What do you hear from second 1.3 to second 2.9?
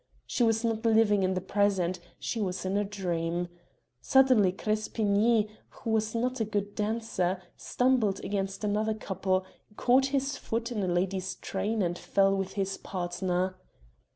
the present she was in a